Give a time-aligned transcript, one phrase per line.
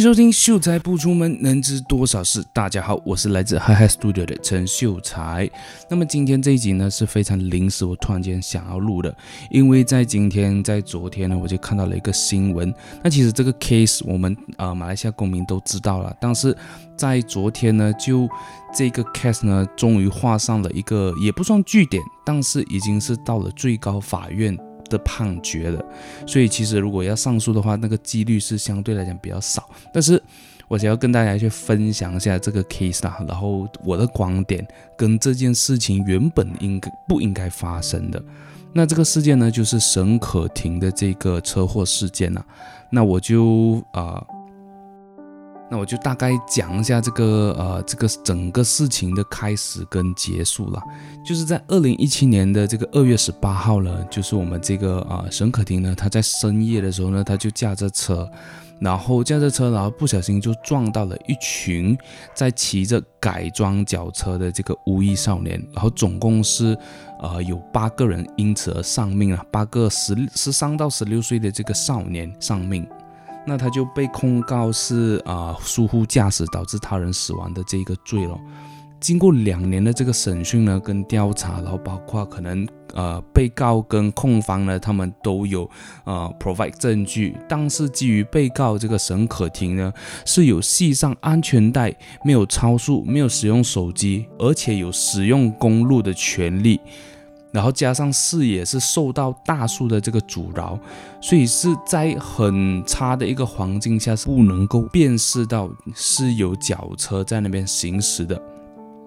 [0.00, 2.42] 收听秀才不出门，能知多少事。
[2.54, 5.50] 大家好，我是来自 Hi Hi Studio 的陈秀才。
[5.90, 9.14] 那么今天这一集呢是非常临时，我突然间想要录的，
[9.50, 12.72] 因为在今天，在昨天呢，我就看到了一个新闻。
[13.04, 16.56] 那其实这个 case 我们呃马来西亚公民都知道了，但是
[16.96, 18.26] 在昨天呢，就
[18.74, 24.56] 这个 case 呢，终于画上了一个也不算句点，但是已经是到了最高法院。
[24.90, 25.82] 的判决了，
[26.26, 29.66] 所以其实如果要上诉的话，那个几率是相对来讲比较少。
[29.94, 30.22] 但是
[30.68, 34.66] 我想要跟大家去分享一下这个 case 啦，然后我的观点
[34.98, 38.22] 跟这件事情原本应该不应该发生的。
[38.74, 42.44] 那这个事件呢，就是沈可婷的这个车祸事件呐。
[42.90, 44.20] 那我就啊。
[44.20, 44.39] 呃
[45.70, 50.82] 那我就大概讲一下这个呃，这个整个事情的开始跟结束了，
[51.24, 58.28] 就是在二零一七年的这个二月十八号呢，就是我们这个啊、呃、沈可婷呢，她在深夜的时候呢，她就驾着车，
[58.80, 61.96] 然后驾着车，然后不小心就撞到了一群
[62.34, 66.76] 在骑着改装脚车的这个无意少年，然后总共是
[67.22, 72.84] 呃有八个人因此而丧命啊，八个十十三到十六岁的这个少年丧命。
[73.50, 78.38] 那他就被控告是啊、疏忽驾驶导致他人死亡的这个罪了。
[79.00, 85.68] 经过两年的这个审讯呢，跟调查，然后包括可能呃被告跟控方呢，他们都有
[86.04, 89.92] 呃 provide 证据，但是基于被告这个沈可婷呢
[90.24, 91.92] 是有系上安全带，
[92.24, 96.78] 没有超速，没有使用手机，而且有使用公路的权利。
[97.52, 100.78] 然后加上视野是受到大树的这个阻挠，
[101.20, 108.40] 所以是在很差的一个环境下是不能够辨识到是有脚车在那边行驶的。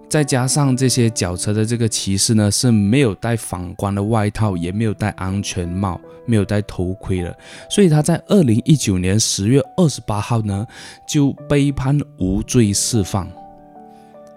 [0.06, 7.36] 再加上这些脚车的这个骑士呢是没有戴反光的外套，也没有戴安全帽，没有戴头盔的，
[7.68, 10.64] 所以他在二零一九年十月二十八号呢
[11.08, 13.28] 就被判无罪释放。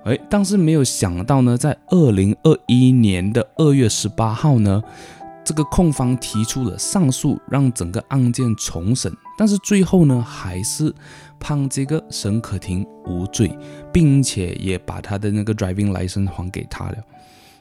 [0.08, 4.82] 哎，但是没有想到呢，在二零二一年的二月十八号呢，
[5.44, 10.96] 这个控方提出了上诉，让整个案件重审，但是最后呢，还是
[11.42, 13.54] 判这个沈可婷无罪，
[13.92, 16.96] 并且也把他的那个 driving license 还给他了。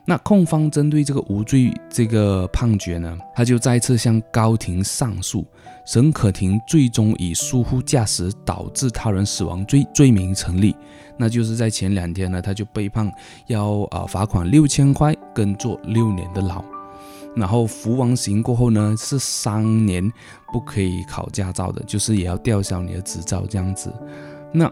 [0.08, 5.44] 那控方针对这个无罪这个判决呢，他就再次向高庭上诉。
[5.84, 10.76] 沈可婷最终以疏忽驾驶导致他人死亡罪罪名成立。
[11.16, 13.10] 那就是在前两天呢，他就被判
[13.46, 16.64] 要啊罚款六千块跟坐六年的牢。
[17.34, 20.10] 然后服完刑过后呢，是三年
[20.52, 23.92] 不可以考驾照的，就是也要吊销你的执照这样子。
[24.52, 24.70] 那。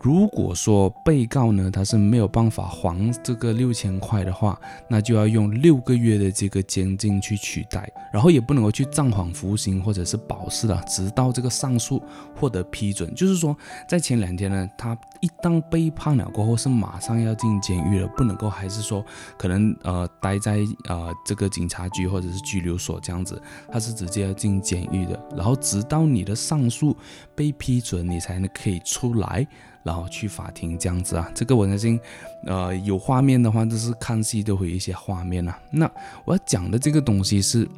[0.00, 12.02] 如果说被告呢，他是没有办法还这个六千块的话，那就要用六个月的这个监禁去取代，然后也不能够去暂缓服刑或者是保释了，直到这个上诉
[12.36, 13.14] 获得批准。
[13.14, 13.56] 就是说，
[13.88, 19.02] 在前两天呢，他一旦被判了过后，是马上要进监狱了，不能够还是说
[19.38, 23.40] 可能呃待在呃这个警察局或者是拘留所这样子，
[23.72, 26.94] 他是直接要进监狱的，然后直到你的上诉
[27.34, 29.46] 被批准，你才能可以出来。
[29.82, 32.00] 然后去法庭这样子啊，这个我相信，
[32.46, 35.58] 呃，有画面的话，就是看戏都会有一些画面啊。
[35.70, 35.90] 那
[36.24, 37.68] 我要讲的这个东西是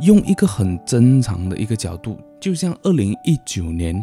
[0.00, 4.02] 用一个很正常的一个角度，就像二零一九年，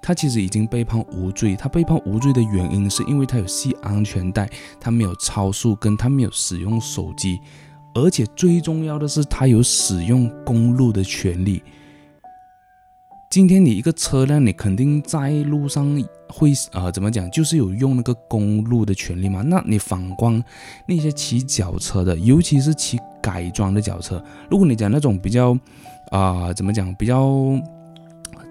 [0.00, 1.54] 他其实已经被判无罪。
[1.54, 4.48] 他被判无罪的原因是因为他有系安全带，
[4.80, 7.40] 他没有超速，跟他没有使用手机，
[7.94, 11.62] 而且最重要的是他有使用公路的权利。
[13.34, 19.42] 今天你一个车辆，你肯定在路上会呃怎么讲，就是有用那个公路的权利嘛。
[19.42, 20.40] 那你反观
[20.86, 25.58] 那些骑脚车的，尤其是骑改装的脚车，如果你讲那种比较
[26.12, 27.60] 啊、怎么讲比较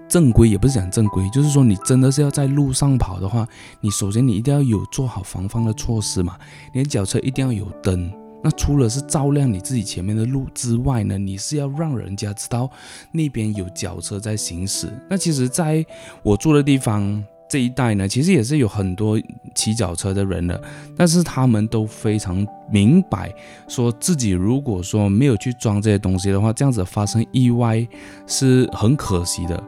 [0.06, 3.48] 正规，也不是讲正规，就是说你真的是要在路上跑的话，
[3.80, 6.36] 你首先你一定要有做好防范的措施嘛，
[6.74, 8.12] 你的脚车一定要有灯。
[8.44, 12.70] 那除了是照亮你自己前面的路之外呢，你是要让人家知道
[13.10, 14.86] 那边有脚车在行驶。
[15.08, 15.82] 那其实在
[16.22, 19.18] 我住的地方这一带呢，其实也是有很多
[19.54, 20.62] 骑脚车的人的，
[20.94, 23.34] 但是他们都非常明白，
[23.66, 27.88] 说自己如果说没有去装这些东西的话，这样子发生意外
[28.26, 29.64] 是很可惜的。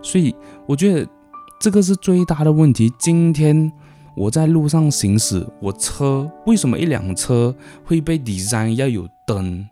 [0.00, 0.32] 所以
[0.64, 1.04] 我觉得
[1.60, 2.88] 这个是最大的问题。
[3.00, 3.72] 今天。
[4.20, 7.56] 我在路上行驶，我车为什么一辆车
[7.86, 9.66] 会被 design 要有灯？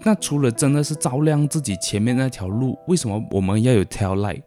[0.00, 4.40] 那除了真的是照亮自己前面那条路，为什么我们要有 tail light？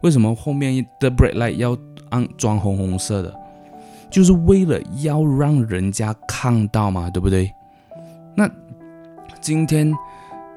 [0.00, 1.78] 为什么后面的 brake light 要
[2.10, 3.32] 安装红红色的？
[4.10, 7.48] 就是为了要让人家看到嘛，对不对？
[8.34, 8.50] 那
[9.40, 9.94] 今天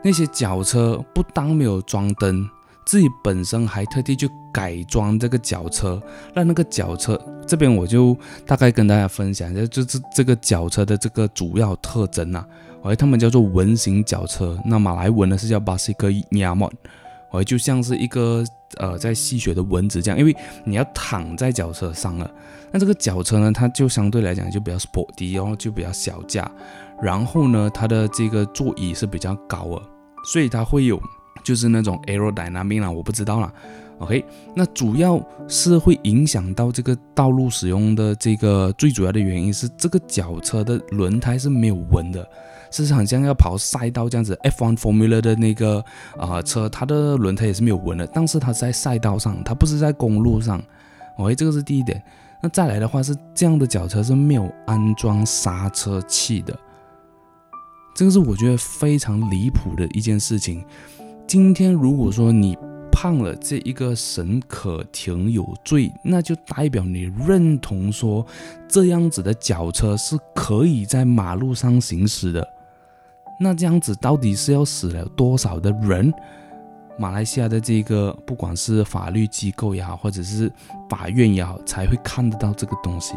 [0.04, 2.44] 那些脚车不当没有装灯。
[2.88, 6.02] 自己本身还特地去改装这个脚车，
[6.34, 12.48] 让那个脚车这边我就大概跟大家分享一下，就是这个脚车的这个主要特征啊，
[12.84, 16.72] 哎，他们叫做纹型脚车，那马来文呢是叫巴西克亚莫，
[17.32, 18.42] 哎，就像是一个
[18.78, 20.34] 呃在吸血的蚊子这样，因为
[20.64, 22.32] 你要躺在脚车上了，
[22.72, 26.50] 那这个脚车呢，它就相对来讲就比较 sporty，然后就比较小架，
[27.02, 29.82] 然后呢，它的这个座椅是比较高的，
[30.32, 30.98] 所以它会有。
[31.44, 33.52] 就是那种 aerodynamic 啦，我不知道啦。
[34.00, 34.24] OK，
[34.56, 42.24] 那主要是会影响到这个道路使用的这个最主要的原因是这个脚车的轮胎是没有纹的，
[42.70, 45.84] 是好像要跑赛道这样子，F1 Formula 的那个
[46.16, 50.62] 啊、车，它的轮胎也是没有纹的，但是它是在赛道上，它不是在公路上。
[51.18, 52.00] OK，这个是第一点。
[52.40, 56.56] 那再来的话是这样的脚车是没有安装刹车器的，
[57.96, 60.64] 这个是我觉得非常离谱的一件事情。
[61.28, 62.58] 今天如果说你
[62.90, 68.26] 判了这一个沈可婷有罪，那就代表你认同说
[68.66, 72.48] 这样子的脚车是可以在马路上行驶的。
[73.42, 76.14] 那这样子到底是要死了多少的人？
[76.98, 80.50] 马来西亚的这个不管是法律机构也好，或者是
[80.90, 83.16] 法院也好，才会看得到这个东西。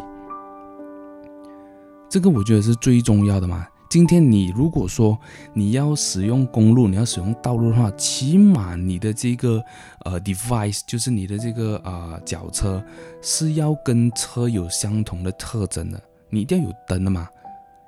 [2.09, 3.65] 这个我觉得是最重要的嘛。
[3.91, 5.19] 今天你如果说
[5.53, 9.61] 你要使用公路，你要使用道路的话，起码你的这个
[10.05, 12.81] 呃 device 就是你的这个啊脚车
[13.21, 16.01] 是要跟车有相同的特征的。
[16.29, 17.29] 你一定要有灯的嘛，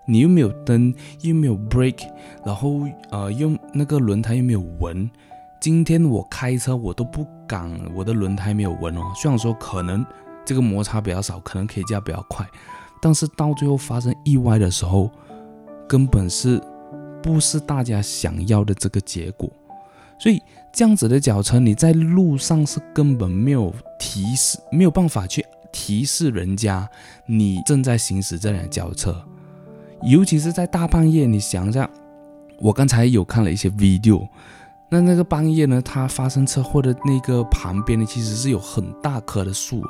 [0.04, 2.08] 你又没有灯，又没有 brake，
[2.44, 5.08] 然后呃用那个轮胎又没有纹。
[5.60, 9.02] 今天我开车我都不敢，我的轮胎没有纹哦。
[9.14, 10.04] 虽然说可能
[10.44, 12.44] 这个摩擦比较少，可能可以加比较快，
[13.00, 15.08] 但是到最后发生意外的时候。
[15.92, 16.58] 根本是
[17.22, 19.46] 不是大家想要的这个结果，
[20.18, 20.40] 所以
[20.72, 26.88] 这样子的脚车，你在路上是根本没有提示，没有办法去提示人家
[27.26, 29.22] 你正在行驶这辆脚车，
[30.00, 31.26] 尤其是在大半夜。
[31.26, 31.90] 你想一下，
[32.58, 34.26] 我刚才有看了一些 video，
[34.88, 39.84] 那那个半夜呢，它发生车祸的那个旁边呢，其实是有很大棵的树。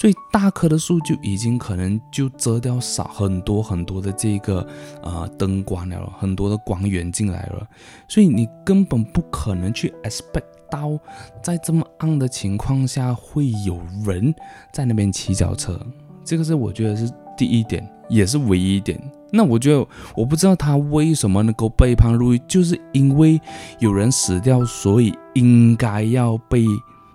[0.00, 4.66] 所以大棵的树就已经可能就遮掉少很多很多的这个
[5.02, 7.68] 呃灯光了，很多的光源进来了，
[8.08, 10.98] 所以你根本不可能去 expect 到
[11.42, 14.34] 在这么暗的情况下会有人
[14.72, 15.78] 在那边骑脚车，
[16.24, 18.98] 这个是我觉得是第一点，也是唯一一点。
[19.30, 19.86] 那我觉得
[20.16, 23.38] 我不知道他为什么能够被判入狱，就是因为
[23.80, 26.64] 有人死掉，所以应该要被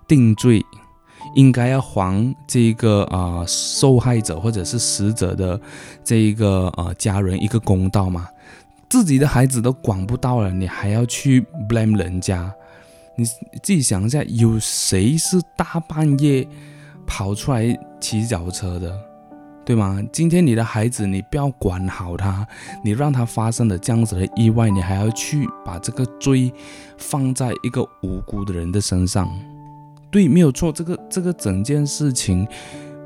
[0.08, 0.64] 定罪。
[1.36, 5.60] 应该要还这个啊、受害者或者是死者的
[6.04, 8.28] 这一个呃家人一个公道嘛？
[8.90, 12.52] 自己的孩子都管不到了，你还要去 blame 人家？
[13.18, 16.48] 你自己想一下，有谁是大半夜
[17.08, 18.98] 跑出来骑脚车的，
[19.66, 20.02] 对吗？
[20.12, 22.48] 今天你的孩子你不要管好他，
[22.84, 26.52] 你让他发生了这样子的意外，你还要去把这个罪
[26.98, 29.28] 放在一个无辜的人的身上？
[30.16, 32.48] 对，没有错，这个这个整件事情，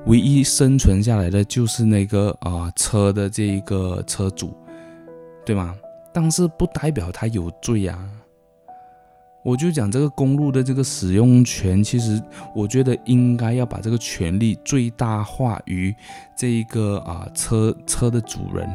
[0.06, 4.56] 唯一生存下来的就是那个啊、车的这一个车主，
[5.44, 5.74] 对吗？
[6.14, 7.98] 但是不代表他有罪啊。
[9.44, 12.22] 我就讲这个公路的这个使用权，其实
[12.56, 15.92] 我觉得应该要把这个权利最大化于
[16.38, 18.70] 这一个啊、车车的主人。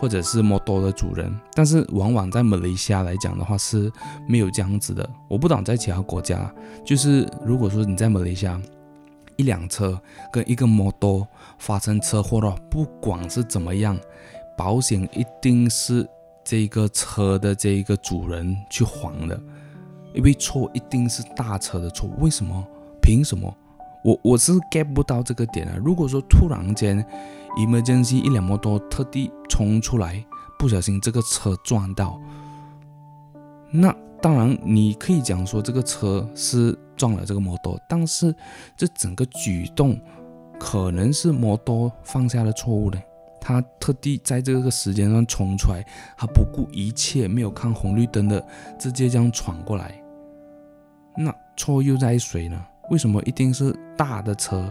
[0.00, 3.92] 或者是摩托的主人，但是往往在马来西亚来讲的话是
[4.26, 5.06] 没有这样子的。
[5.28, 6.50] 我不懂在其他国家，
[6.82, 8.58] 就是如果说你在马来西亚，
[9.36, 10.00] 一辆车
[10.32, 11.28] 跟一个摩托
[11.58, 13.94] 发生车祸的话，不管是怎么样，
[14.56, 16.08] 保险一定是
[16.42, 19.38] 这个车的这一个主人去还的，
[20.14, 22.08] 因为错一定是大车的错。
[22.20, 22.66] 为什么？
[23.02, 23.54] 凭什么？
[24.02, 25.76] 我我是 get 不到这个点啊。
[25.84, 27.04] 如果说突然间
[27.56, 30.24] ，Emergency 一辆摩托特地冲出来，
[30.58, 32.20] 不小心这个车撞到，
[33.70, 38.34] 那当然你可以讲说这个车是撞了这个摩托，但是
[38.76, 39.98] 这整个举动
[40.58, 43.02] 可能是摩托犯下了错误的，
[43.40, 45.84] 他特地在这个时间段冲出来，
[46.18, 48.46] 他不顾一切，没有看红绿灯的，
[48.78, 50.02] 直接这样闯过来，
[51.16, 52.62] 那错又在谁呢？
[52.90, 54.70] 为什么一定是大的车？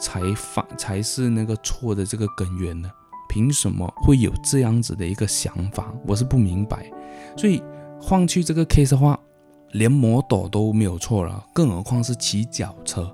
[0.00, 2.90] 才犯才是那个错的这个根源呢？
[3.28, 5.94] 凭什么会有这样子的一个想法？
[6.06, 6.90] 我是不明白。
[7.36, 7.62] 所以
[8.00, 9.16] 换去这个 case 的话，
[9.72, 13.12] 连摩托都没有错了，更何况是骑脚车？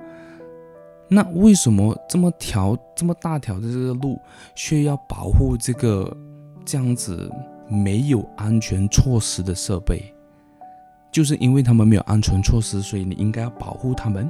[1.08, 4.18] 那为什么这么条这么大条的这个路，
[4.54, 6.16] 却要保护这个
[6.64, 7.30] 这样子
[7.68, 10.14] 没有安全措施的设备？
[11.12, 14.28] 就是因为他们没有安全措施，所以你应该要保护他们？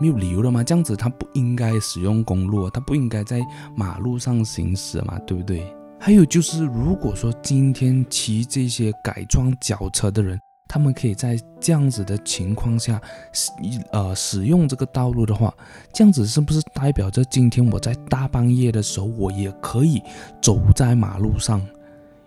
[0.00, 0.62] 没有理由的吗？
[0.64, 3.40] 这样子他不应该使用公路，他不应该在
[3.76, 5.64] 马路上行驶嘛，对不对？
[5.98, 13.00] 还有就是，如果说今天骑这些改装脚车的人，他们可以在这样子的情况下
[13.32, 13.50] 使，
[13.92, 15.54] 呃，使用这个道路的话，
[15.92, 20.02] 这样子是不是代表着今天我在大半夜的时候，我也可以
[20.42, 21.60] 走在马路上？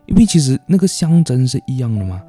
[0.05, 2.23] 因为其实那个象征是一样的嘛。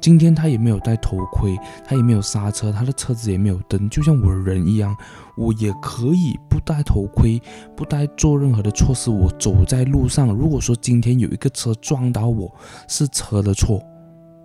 [0.00, 4.96] 今天他也没有戴头盔，他也没有刹车，他的车子也没有灯，就像我人一样，
[5.36, 7.40] 我也可以不戴头盔，
[7.76, 10.28] 不戴做任何的措施，我走在路上。
[10.28, 12.54] 如果说今天有一个车撞到我，
[12.88, 13.82] 是车的错。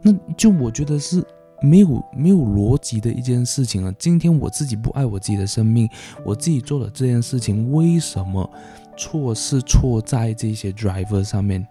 [0.01, 1.23] 那就我觉得是
[1.61, 3.93] 没有没有逻辑的一件事情了。
[3.93, 5.89] 今天我自己不爱我自己的生命，
[6.25, 8.49] 我自己做了这件事情，为什么
[8.97, 11.65] 错是错在这些 driver 上面？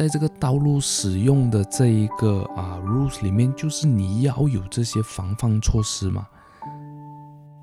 [0.00, 6.26] 在这个道路使用的这一个啊 rules 里面，就是你要有这些防范措施嘛。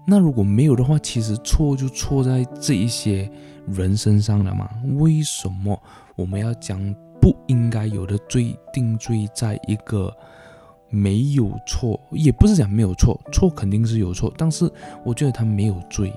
[0.06, 3.28] 那如果没有的话，其实错就错在这一些
[3.66, 4.70] 人身上了嘛。
[5.00, 5.82] 为什么
[6.16, 6.94] 我们要将？
[7.20, 10.16] 不应该有的罪定罪在一个
[10.88, 14.72] 没有错，也不是讲没有错，错肯定是有错，但是
[15.04, 16.14] 我觉得他没有罪，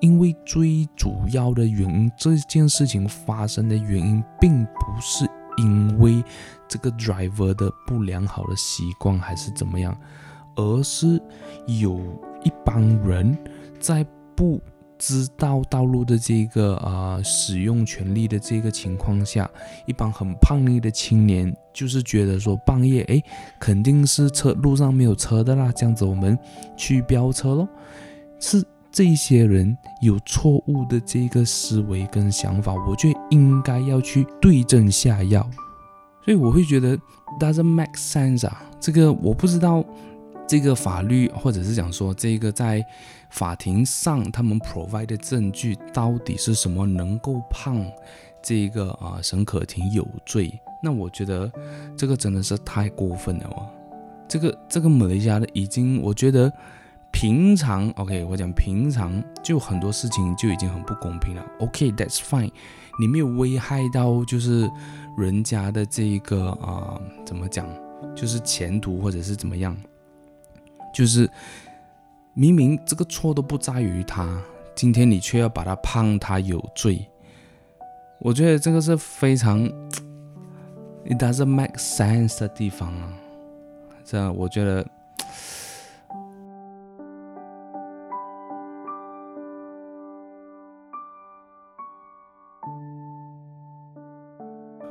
[0.00, 5.24] 因为最主要的原因，这件事情发生的原因，并不是
[5.58, 6.22] 因为
[6.68, 9.96] 这个 driver 的不良好的习惯还是怎么样，
[10.56, 11.20] 而是
[11.66, 11.98] 有
[12.44, 13.36] 一帮人
[13.78, 14.04] 在
[14.34, 14.60] 不。
[15.02, 19.50] 知道道路的这个啊、呃、使用权利的这个情况下，
[19.86, 23.18] 一帮很叛逆的青年就是觉得说半夜哎
[23.58, 26.38] 肯定是车路上没有车的啦，这样子我们
[26.76, 27.66] 去飙车咯。
[28.38, 35.48] 是这些人有错误的这个思维跟想法，我觉得应该要去对症下药。
[36.24, 36.98] 所以我会觉得
[37.38, 39.84] doesn't make sense 啊，这个我不知道。
[40.48, 42.84] 这个法律，或者是讲说这个在
[43.30, 47.72] 法庭上他们 provide 的证据到底是什么，能够判
[48.42, 50.52] 这个啊沈可婷有罪？
[50.82, 51.48] 那我觉得
[51.96, 53.68] 这个真的是太过分了哦。
[54.26, 56.52] 这个这个马来西亚的已经，我觉得
[57.12, 61.44] 平常 OK，我讲平常就很多事情就已经很不公平了。
[61.58, 62.50] OK，that's fine，
[62.98, 64.70] 你没有危害到就是
[65.18, 67.68] 人家的这一个啊怎么讲，
[68.14, 69.76] 就是前途或者是怎么样。
[70.92, 71.30] 就是
[72.34, 74.42] 明明这个错都不在于他，
[74.74, 77.06] 今天你却要把他判他有罪，
[78.20, 79.64] 我觉得这个是非常
[81.04, 83.12] it doesn't make sense 的地方啊。
[84.04, 84.84] 这样我觉得，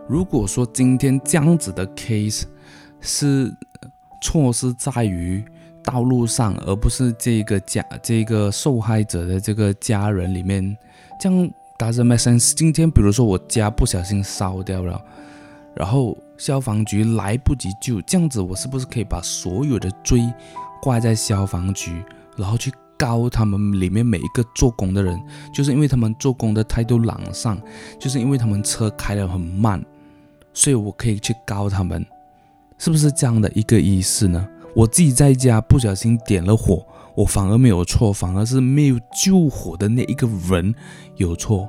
[0.10, 2.44] 如果说今天这样子的 case
[3.00, 3.56] 是
[4.22, 5.42] 错是在于。
[5.82, 10.78] 道路上，而不是这个家这个受害者的这个家人里面，
[11.20, 11.50] 这样
[11.80, 12.54] doesn't make sense。
[12.54, 15.02] 今天比如说我家不小心烧掉了，
[15.74, 20.22] 然后消防局来不及救，这样子我是不是可以把所有的罪
[20.82, 22.04] 挂在消防局，
[22.36, 25.20] 然后去告他们里面每一个做工的人，
[25.52, 27.60] 就是因为他们做工的态度懒散，
[27.98, 29.84] 就是因为他们车开得很慢，
[30.54, 32.06] 所以我可以去告他们，
[32.78, 34.48] 是不是这样的一个意思呢？
[34.76, 40.74] 我自己在家不小心点了火，我反而没有错，反而是没有救火的那一个人
[41.16, 41.68] 有错，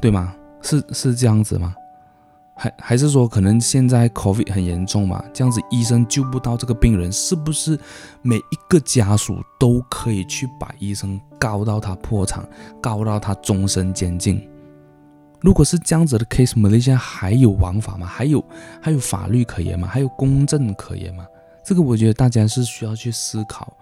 [0.00, 0.34] 对吗？
[0.62, 1.74] 是是这样子吗？
[2.54, 5.24] 还还是说可能现在 COVID 很严重嘛？
[5.32, 7.78] 这样子医生救不到这个病人，是不是
[8.20, 12.46] 每一个家属都可以去把医生告到他破产，
[12.80, 14.46] 告到他终身监禁？
[15.40, 18.06] 如果是这样子的 case，马来西亚还有王法吗？
[18.06, 18.44] 还有
[18.80, 19.88] 还有法律可言吗？
[19.88, 21.26] 还有公正可言吗？
[21.64, 23.72] 这个我觉得大家是需要去思考，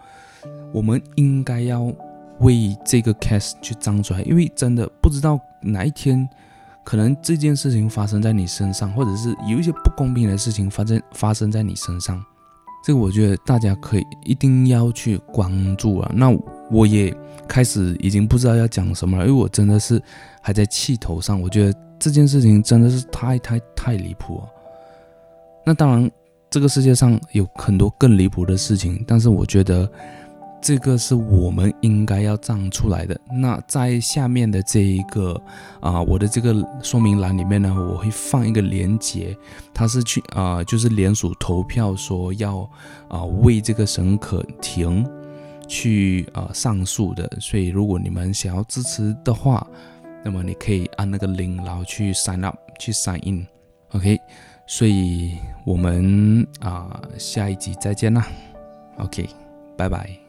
[0.72, 1.92] 我们应该要
[2.40, 6.28] 为这个 case 去站出来，因为真的不知道哪一天，
[6.84, 12.22] 可能这件事情发生在你身上，或者是有一些不公平的事情发生发生在你身上，
[12.84, 16.10] 这个我觉得大家可以一定要去关注啊。
[16.14, 16.30] 那
[16.70, 17.14] 我也
[17.46, 20.02] 开始已经不知道要讲什么了，因为我真的是
[20.40, 24.48] 还在气头上，我觉得这件事情真的是太太太离谱了。
[25.64, 26.10] 那当然。
[26.50, 29.86] 这个世界上有很多更离谱的事情，但是我觉得
[30.62, 33.20] 这个是我们应该要站出来的。
[33.30, 35.38] 那在下面的这一个
[35.78, 39.36] 啊、我的这个说明栏里面呢，我会放一个链接，
[39.74, 42.60] 它是去啊、就是联署投票说要
[43.08, 45.06] 啊、为这个沈可婷
[45.68, 47.30] 去、呃、上诉的。
[47.38, 49.64] 所以如果你们想要支持的话，
[50.24, 54.18] 那么你可以按那个零然后去 sign up，去 sign in，OK。
[54.66, 58.26] 所以我们啊、下一集再见啦。
[58.98, 59.28] OK，
[59.76, 60.27] 拜拜。